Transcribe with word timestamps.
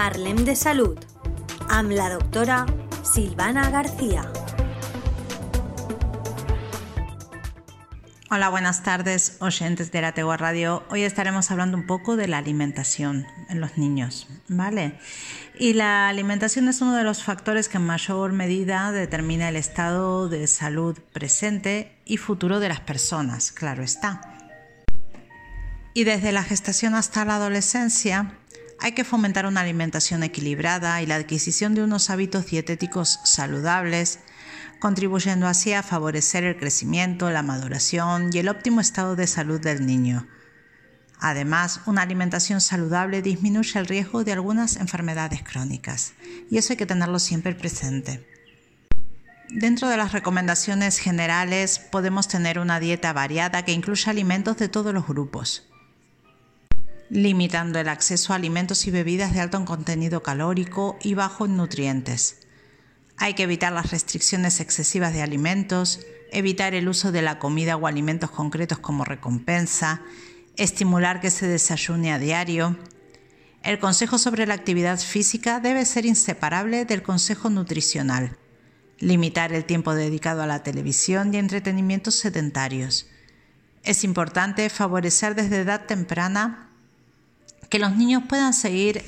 Parlem 0.00 0.46
de 0.46 0.54
Salud 0.56 0.96
amb 1.68 1.90
la 1.92 2.06
doctora 2.08 2.62
Silvana 3.04 3.68
García. 3.68 4.22
Hola, 8.30 8.48
buenas 8.48 8.82
tardes, 8.82 9.36
oyentes 9.40 9.92
de 9.92 10.00
la 10.00 10.12
Tegua 10.12 10.38
Radio. 10.38 10.84
Hoy 10.88 11.02
estaremos 11.02 11.50
hablando 11.50 11.76
un 11.76 11.86
poco 11.86 12.16
de 12.16 12.28
la 12.28 12.38
alimentación 12.38 13.26
en 13.50 13.60
los 13.60 13.76
niños, 13.76 14.26
¿vale? 14.48 14.98
Y 15.58 15.74
la 15.74 16.08
alimentación 16.08 16.68
es 16.68 16.80
uno 16.80 16.96
de 16.96 17.04
los 17.04 17.22
factores 17.22 17.68
que 17.68 17.76
en 17.76 17.84
mayor 17.84 18.32
medida 18.32 18.92
determina 18.92 19.50
el 19.50 19.56
estado 19.56 20.30
de 20.30 20.46
salud 20.46 20.98
presente 21.12 21.94
y 22.06 22.16
futuro 22.16 22.58
de 22.58 22.70
las 22.70 22.80
personas, 22.80 23.52
claro 23.52 23.82
está. 23.82 24.22
Y 25.92 26.04
desde 26.04 26.32
la 26.32 26.42
gestación 26.42 26.94
hasta 26.94 27.26
la 27.26 27.36
adolescencia 27.36 28.39
hay 28.82 28.92
que 28.92 29.04
fomentar 29.04 29.46
una 29.46 29.60
alimentación 29.60 30.22
equilibrada 30.22 31.02
y 31.02 31.06
la 31.06 31.16
adquisición 31.16 31.74
de 31.74 31.82
unos 31.82 32.10
hábitos 32.10 32.46
dietéticos 32.46 33.20
saludables, 33.24 34.20
contribuyendo 34.78 35.46
así 35.46 35.72
a 35.72 35.82
favorecer 35.82 36.44
el 36.44 36.56
crecimiento, 36.56 37.30
la 37.30 37.42
maduración 37.42 38.30
y 38.32 38.38
el 38.38 38.48
óptimo 38.48 38.80
estado 38.80 39.16
de 39.16 39.26
salud 39.26 39.60
del 39.60 39.86
niño. 39.86 40.26
Además, 41.20 41.82
una 41.84 42.00
alimentación 42.00 42.62
saludable 42.62 43.20
disminuye 43.20 43.78
el 43.78 43.86
riesgo 43.86 44.24
de 44.24 44.32
algunas 44.32 44.76
enfermedades 44.76 45.42
crónicas, 45.42 46.14
y 46.50 46.56
eso 46.56 46.72
hay 46.72 46.78
que 46.78 46.86
tenerlo 46.86 47.18
siempre 47.18 47.54
presente. 47.54 48.26
Dentro 49.50 49.88
de 49.88 49.98
las 49.98 50.12
recomendaciones 50.12 50.98
generales 50.98 51.78
podemos 51.78 52.28
tener 52.28 52.58
una 52.58 52.80
dieta 52.80 53.12
variada 53.12 53.64
que 53.64 53.72
incluya 53.72 54.10
alimentos 54.10 54.56
de 54.56 54.68
todos 54.68 54.94
los 54.94 55.06
grupos, 55.06 55.69
limitando 57.10 57.78
el 57.78 57.88
acceso 57.88 58.32
a 58.32 58.36
alimentos 58.36 58.86
y 58.86 58.90
bebidas 58.90 59.34
de 59.34 59.40
alto 59.40 59.62
contenido 59.64 60.22
calórico 60.22 60.98
y 61.02 61.14
bajo 61.14 61.44
en 61.44 61.56
nutrientes 61.56 62.40
hay 63.20 63.34
que 63.34 63.42
evitar 63.42 63.70
las 63.70 63.90
restricciones 63.90 64.60
excesivas 64.60 65.12
de 65.12 65.20
alimentos, 65.20 66.00
evitar 66.32 66.74
el 66.74 66.88
uso 66.88 67.12
de 67.12 67.20
la 67.20 67.38
comida 67.38 67.76
o 67.76 67.86
alimentos 67.86 68.30
concretos 68.30 68.78
como 68.78 69.04
recompensa, 69.04 70.00
estimular 70.56 71.20
que 71.20 71.30
se 71.30 71.46
desayune 71.46 72.14
a 72.14 72.18
diario. 72.18 72.78
El 73.62 73.78
consejo 73.78 74.16
sobre 74.16 74.46
la 74.46 74.54
actividad 74.54 74.98
física 74.98 75.60
debe 75.60 75.84
ser 75.84 76.06
inseparable 76.06 76.86
del 76.86 77.02
consejo 77.02 77.50
nutricional. 77.50 78.38
Limitar 79.00 79.52
el 79.52 79.66
tiempo 79.66 79.94
dedicado 79.94 80.42
a 80.42 80.46
la 80.46 80.62
televisión 80.62 81.34
y 81.34 81.36
entretenimientos 81.36 82.14
sedentarios. 82.14 83.06
Es 83.82 84.02
importante 84.02 84.70
favorecer 84.70 85.34
desde 85.34 85.60
edad 85.60 85.84
temprana 85.84 86.69
que 87.70 87.78
los 87.78 87.96
niños 87.96 88.24
puedan 88.28 88.52
seguir 88.52 89.02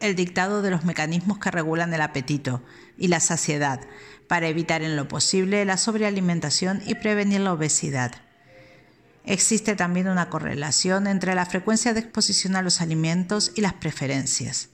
el 0.00 0.16
dictado 0.16 0.62
de 0.62 0.70
los 0.70 0.84
mecanismos 0.84 1.38
que 1.38 1.50
regulan 1.50 1.94
el 1.94 2.00
apetito 2.00 2.62
y 2.98 3.08
la 3.08 3.20
saciedad, 3.20 3.80
para 4.26 4.48
evitar 4.48 4.82
en 4.82 4.96
lo 4.96 5.06
posible 5.06 5.64
la 5.64 5.76
sobrealimentación 5.76 6.82
y 6.86 6.96
prevenir 6.96 7.40
la 7.40 7.52
obesidad. 7.52 8.12
Existe 9.24 9.76
también 9.76 10.08
una 10.08 10.28
correlación 10.30 11.06
entre 11.06 11.34
la 11.34 11.46
frecuencia 11.46 11.94
de 11.94 12.00
exposición 12.00 12.56
a 12.56 12.62
los 12.62 12.80
alimentos 12.80 13.52
y 13.54 13.60
las 13.60 13.74
preferencias. 13.74 14.70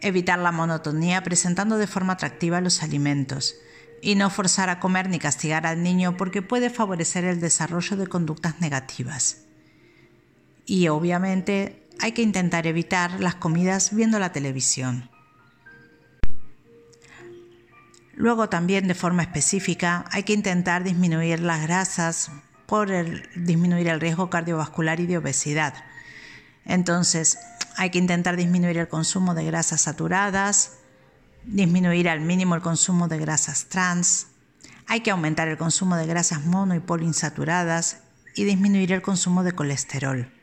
Evitar 0.00 0.38
la 0.38 0.52
monotonía 0.52 1.22
presentando 1.22 1.76
de 1.78 1.86
forma 1.86 2.12
atractiva 2.12 2.60
los 2.60 2.82
alimentos 2.82 3.56
y 4.02 4.14
no 4.14 4.30
forzar 4.30 4.70
a 4.70 4.78
comer 4.78 5.08
ni 5.08 5.18
castigar 5.18 5.66
al 5.66 5.82
niño 5.82 6.16
porque 6.16 6.42
puede 6.42 6.70
favorecer 6.70 7.24
el 7.24 7.40
desarrollo 7.40 7.96
de 7.96 8.06
conductas 8.06 8.60
negativas. 8.60 9.38
Y 10.66 10.88
obviamente 10.88 11.79
hay 12.00 12.12
que 12.12 12.22
intentar 12.22 12.66
evitar 12.66 13.20
las 13.20 13.34
comidas 13.34 13.94
viendo 13.94 14.18
la 14.18 14.32
televisión. 14.32 15.10
Luego 18.14 18.48
también 18.48 18.88
de 18.88 18.94
forma 18.94 19.22
específica 19.22 20.04
hay 20.10 20.24
que 20.24 20.32
intentar 20.32 20.84
disminuir 20.84 21.40
las 21.40 21.62
grasas 21.62 22.30
por 22.66 22.88
disminuir 23.34 23.88
el 23.88 24.00
riesgo 24.00 24.30
cardiovascular 24.30 25.00
y 25.00 25.06
de 25.06 25.18
obesidad. 25.18 25.74
Entonces 26.64 27.38
hay 27.76 27.90
que 27.90 27.98
intentar 27.98 28.36
disminuir 28.36 28.78
el 28.78 28.88
consumo 28.88 29.34
de 29.34 29.44
grasas 29.44 29.82
saturadas, 29.82 30.78
disminuir 31.44 32.08
al 32.08 32.20
mínimo 32.20 32.54
el 32.54 32.60
consumo 32.60 33.08
de 33.08 33.18
grasas 33.18 33.66
trans, 33.66 34.26
hay 34.86 35.00
que 35.00 35.12
aumentar 35.12 35.46
el 35.46 35.56
consumo 35.56 35.94
de 35.94 36.04
grasas 36.04 36.44
mono 36.44 36.74
y 36.74 36.80
poliinsaturadas 36.80 38.00
y 38.34 38.42
disminuir 38.42 38.92
el 38.92 39.02
consumo 39.02 39.44
de 39.44 39.52
colesterol. 39.52 40.39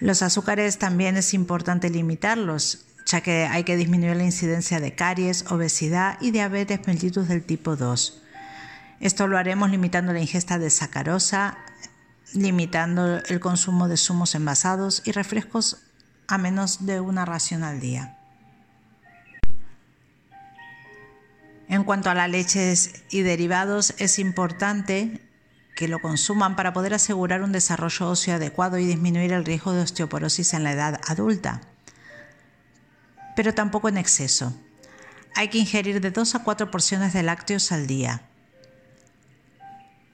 Los 0.00 0.22
azúcares 0.22 0.78
también 0.78 1.16
es 1.16 1.34
importante 1.34 1.90
limitarlos, 1.90 2.86
ya 3.04 3.20
que 3.20 3.46
hay 3.46 3.64
que 3.64 3.76
disminuir 3.76 4.16
la 4.16 4.24
incidencia 4.24 4.78
de 4.78 4.94
caries, 4.94 5.50
obesidad 5.50 6.18
y 6.20 6.30
diabetes 6.30 6.86
mellitus 6.86 7.26
del 7.26 7.42
tipo 7.42 7.74
2. 7.74 8.22
Esto 9.00 9.26
lo 9.26 9.38
haremos 9.38 9.70
limitando 9.70 10.12
la 10.12 10.20
ingesta 10.20 10.58
de 10.58 10.70
sacarosa, 10.70 11.58
limitando 12.32 13.18
el 13.24 13.40
consumo 13.40 13.88
de 13.88 13.96
zumos 13.96 14.34
envasados 14.34 15.02
y 15.04 15.12
refrescos 15.12 15.78
a 16.28 16.38
menos 16.38 16.86
de 16.86 17.00
una 17.00 17.24
ración 17.24 17.64
al 17.64 17.80
día. 17.80 18.18
En 21.68 21.84
cuanto 21.84 22.08
a 22.08 22.14
las 22.14 22.30
leches 22.30 23.02
y 23.10 23.22
derivados, 23.22 23.94
es 23.98 24.18
importante 24.18 25.27
que 25.78 25.86
lo 25.86 26.00
consuman 26.00 26.56
para 26.56 26.72
poder 26.72 26.92
asegurar 26.92 27.40
un 27.40 27.52
desarrollo 27.52 28.08
óseo 28.08 28.34
adecuado 28.34 28.78
y 28.78 28.84
disminuir 28.84 29.32
el 29.32 29.44
riesgo 29.44 29.72
de 29.72 29.82
osteoporosis 29.82 30.52
en 30.54 30.64
la 30.64 30.72
edad 30.72 31.00
adulta. 31.06 31.60
Pero 33.36 33.54
tampoco 33.54 33.88
en 33.88 33.96
exceso. 33.96 34.52
Hay 35.36 35.46
que 35.50 35.58
ingerir 35.58 36.00
de 36.00 36.10
2 36.10 36.34
a 36.34 36.42
4 36.42 36.72
porciones 36.72 37.12
de 37.12 37.22
lácteos 37.22 37.70
al 37.70 37.86
día. 37.86 38.22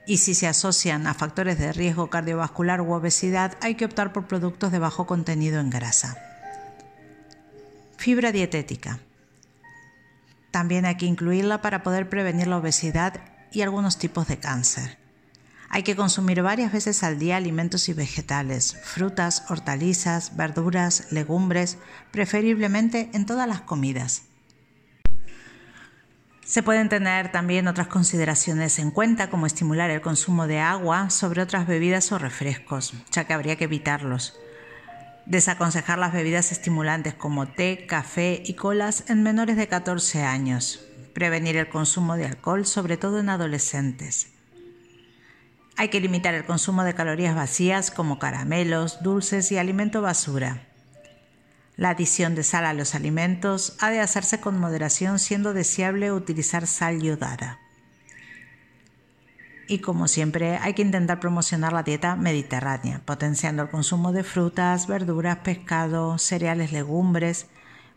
Y 0.07 0.19
si 0.19 0.35
se 0.35 0.49
asocian 0.49 1.07
a 1.07 1.15
factores 1.15 1.59
de 1.59 1.73
riesgo 1.73 2.11
cardiovascular 2.11 2.83
u 2.83 2.93
obesidad, 2.93 3.57
hay 3.63 3.75
que 3.75 3.87
optar 3.87 4.13
por 4.13 4.27
productos 4.27 4.71
de 4.71 4.81
bajo 4.81 5.07
contenido 5.07 5.61
en 5.61 5.71
grasa. 5.71 6.19
Fibra 7.97 8.33
dietética. 8.33 8.99
También 10.51 10.85
hay 10.85 10.99
que 10.99 11.07
incluirla 11.07 11.63
para 11.63 11.83
poder 11.83 12.11
prevenir 12.11 12.49
la 12.49 12.59
obesidad 12.59 13.23
y 13.51 13.63
algunos 13.63 13.97
tipos 13.97 14.29
de 14.29 14.39
cáncer. 14.39 15.04
Hay 15.69 15.83
que 15.83 15.97
consumir 15.97 16.43
varias 16.43 16.73
veces 16.73 17.03
al 17.03 17.19
día 17.19 17.37
alimentos 17.37 17.89
y 17.89 17.93
vegetales, 17.93 18.77
frutas, 18.85 19.45
hortalizas, 19.49 20.37
verduras, 20.37 21.11
legumbres, 21.11 21.79
preferiblemente 22.11 23.11
en 23.13 23.27
todas 23.27 23.49
las 23.49 23.61
comidas. 23.61 24.23
Se 26.45 26.63
pueden 26.63 26.91
tener 26.91 27.33
también 27.33 27.69
otras 27.69 27.87
consideraciones 27.87 28.79
en 28.79 28.91
cuenta, 28.91 29.31
como 29.31 29.47
estimular 29.47 29.89
el 29.91 30.03
consumo 30.03 30.47
de 30.47 30.61
agua 30.61 31.09
sobre 31.09 31.41
otras 31.41 31.67
bebidas 31.67 32.13
o 32.13 32.19
refrescos, 32.19 32.93
ya 33.11 33.25
que 33.25 33.33
habría 33.33 33.57
que 33.57 33.65
evitarlos. 33.65 34.39
Desaconsejar 35.25 35.99
las 35.99 36.13
bebidas 36.13 36.53
estimulantes 36.53 37.15
como 37.15 37.49
té, 37.49 37.87
café 37.87 38.43
y 38.45 38.55
colas 38.55 39.05
en 39.09 39.23
menores 39.23 39.57
de 39.57 39.69
14 39.69 40.23
años. 40.23 40.85
Prevenir 41.15 41.57
el 41.57 41.71
consumo 41.71 42.17
de 42.17 42.27
alcohol, 42.27 42.67
sobre 42.67 42.99
todo 42.99 43.21
en 43.21 43.31
adolescentes. 43.31 44.34
Hay 45.77 45.89
que 45.89 46.01
limitar 46.01 46.35
el 46.35 46.45
consumo 46.45 46.85
de 46.85 46.95
calorías 46.95 47.35
vacías 47.35 47.91
como 47.91 48.21
caramelos, 48.21 49.03
dulces 49.03 49.51
y 49.51 49.59
alimento 49.59 50.03
basura. 50.03 50.69
La 51.77 51.91
adición 51.91 52.37
de 52.37 52.45
sal 52.45 52.65
a 52.65 52.75
los 52.75 52.95
alimentos 52.95 53.77
ha 53.81 53.91
de 53.91 53.99
hacerse 53.99 54.41
con 54.41 54.59
moderación 54.61 55.19
siendo 55.19 55.53
deseable 55.53 56.13
utilizar 56.13 56.69
sal 56.69 57.03
yodada. 57.03 57.59
Y 59.67 59.79
como 59.81 60.07
siempre 60.07 60.59
hay 60.59 60.75
que 60.75 60.83
intentar 60.83 61.19
promocionar 61.19 61.73
la 61.73 61.83
dieta 61.83 62.15
mediterránea, 62.15 63.01
potenciando 63.05 63.65
el 63.65 63.71
consumo 63.71 64.13
de 64.13 64.23
frutas, 64.23 64.87
verduras, 64.87 65.39
pescado, 65.39 66.19
cereales, 66.19 66.71
legumbres, 66.71 67.47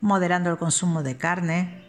moderando 0.01 0.49
el 0.49 0.57
consumo 0.57 1.03
de 1.03 1.17
carne, 1.17 1.83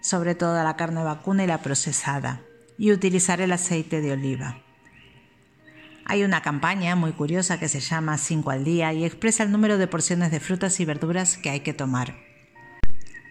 sobre 0.00 0.34
todo 0.34 0.62
la 0.62 0.76
carne 0.76 1.02
vacuna 1.02 1.44
y 1.44 1.46
la 1.46 1.58
procesada, 1.58 2.40
y 2.78 2.92
utilizar 2.92 3.42
el 3.42 3.52
aceite 3.52 4.00
de 4.00 4.12
oliva. 4.12 4.62
Hay 6.10 6.24
una 6.24 6.42
campaña 6.42 6.96
muy 6.96 7.12
curiosa 7.12 7.60
que 7.60 7.68
se 7.68 7.78
llama 7.78 8.18
5 8.18 8.50
al 8.50 8.64
día 8.64 8.92
y 8.92 9.04
expresa 9.04 9.44
el 9.44 9.52
número 9.52 9.78
de 9.78 9.86
porciones 9.86 10.32
de 10.32 10.40
frutas 10.40 10.80
y 10.80 10.84
verduras 10.84 11.36
que 11.36 11.50
hay 11.50 11.60
que 11.60 11.72
tomar. 11.72 12.16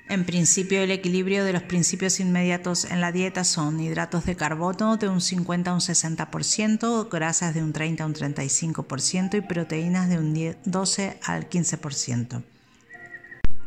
En 0.08 0.24
principio, 0.24 0.82
el 0.82 0.92
equilibrio 0.92 1.44
de 1.44 1.52
los 1.52 1.64
principios 1.64 2.22
inmediatos 2.22 2.86
en 2.86 3.02
la 3.02 3.12
dieta 3.12 3.44
son 3.44 3.82
hidratos 3.82 4.24
de 4.24 4.38
carbono 4.38 4.96
de 4.96 5.10
un 5.10 5.20
50 5.20 5.72
a 5.72 5.74
un 5.74 5.82
60%, 5.82 7.10
grasas 7.12 7.54
de 7.54 7.64
un 7.64 7.74
30 7.74 8.02
a 8.02 8.08
un 8.08 8.14
35% 8.14 9.38
y 9.38 9.42
proteínas 9.42 10.08
de 10.08 10.18
un 10.18 10.56
12 10.64 11.20
al 11.26 11.50
15%. 11.50 12.44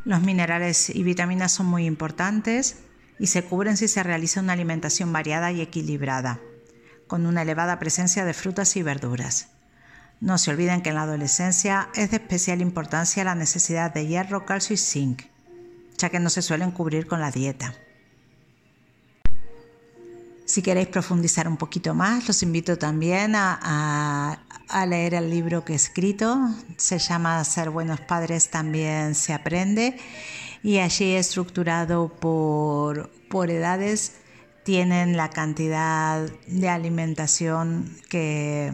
Los 0.07 0.23
minerales 0.23 0.89
y 0.89 1.03
vitaminas 1.03 1.53
son 1.53 1.67
muy 1.67 1.85
importantes 1.85 2.79
y 3.19 3.27
se 3.27 3.45
cubren 3.45 3.77
si 3.77 3.89
se 3.89 4.03
realiza 4.03 4.41
una 4.41 4.55
alimentación 4.55 5.13
variada 5.13 5.53
y 5.53 5.61
equilibrada 5.61 6.41
con 7.13 7.27
una 7.27 7.43
elevada 7.43 7.79
presencia 7.79 8.25
de 8.25 8.33
frutas 8.33 8.75
y 8.75 8.83
verduras. 8.83 9.49
No 10.21 10.39
se 10.39 10.51
olviden 10.51 10.81
que 10.81 10.89
en 10.89 10.95
la 10.95 11.03
adolescencia 11.03 11.91
es 11.95 12.11
de 12.11 12.17
especial 12.17 12.63
importancia 12.63 13.23
la 13.23 13.35
necesidad 13.35 13.93
de 13.93 14.07
hierro, 14.07 14.47
calcio 14.47 14.73
y 14.73 14.79
zinc, 14.79 15.25
ya 15.99 16.09
que 16.09 16.21
no 16.21 16.31
se 16.31 16.41
suelen 16.41 16.71
cubrir 16.71 17.07
con 17.07 17.21
la 17.21 17.31
dieta. 17.31 17.75
Si 20.47 20.63
queréis 20.63 20.89
profundizar 20.89 21.47
un 21.47 21.59
poquito 21.59 21.93
más, 21.93 22.27
los 22.27 22.43
invito 22.43 22.79
también 22.79 23.35
a, 23.37 24.39
leer 24.89 25.13
el 25.13 25.29
libro 25.29 25.67
que 25.67 25.75
he 25.75 25.77
escrito. 25.77 26.39
Se 26.79 26.99
llama 26.99 27.45
Ser 27.45 27.69
buenos 27.69 28.01
padres 28.01 28.49
también 28.49 29.15
se 29.15 29.35
aprende 29.35 29.99
y 30.63 30.79
allí 30.79 31.13
estructurado 31.13 32.09
por, 32.09 33.11
por 33.29 33.51
edades 33.51 34.22
tienen 34.65 35.17
la 35.17 35.31
cantidad 35.31 36.29
de 36.47 36.69
alimentación 36.69 37.97
que 38.09 38.73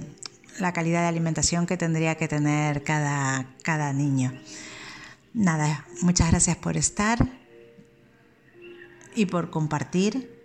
la 0.58 0.72
calidad 0.72 1.02
de 1.02 1.08
alimentación 1.08 1.66
que 1.66 1.76
tendría 1.76 2.16
que 2.16 2.28
tener 2.28 2.82
cada, 2.82 3.46
cada 3.62 3.92
niño. 3.92 4.32
Nada, 5.32 5.86
muchas 6.02 6.30
gracias 6.30 6.56
por 6.56 6.76
estar 6.76 7.28
y 9.14 9.26
por 9.26 9.50
compartir. 9.50 10.36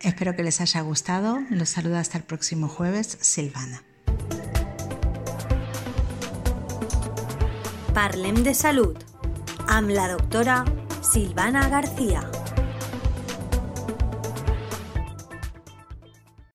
Espero 0.00 0.36
que 0.36 0.42
les 0.42 0.60
haya 0.60 0.82
gustado. 0.82 1.38
Los 1.50 1.70
saludo 1.70 1.96
hasta 1.96 2.18
el 2.18 2.24
próximo 2.24 2.68
jueves, 2.68 3.16
Silvana. 3.20 3.82
Parlem 7.94 8.42
de 8.42 8.54
salud. 8.54 8.96
Am 9.68 9.88
la 9.88 10.08
doctora 10.08 10.64
Silvana 11.00 11.68
García. 11.68 12.28